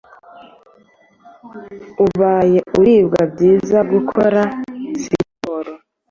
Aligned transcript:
ubaye 2.05 2.59
uribwa 2.79 3.21
byiza 3.33 3.77
gukora 3.91 4.41
siporo 5.03 5.71